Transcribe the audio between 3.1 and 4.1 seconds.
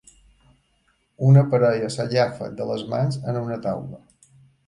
en una taula.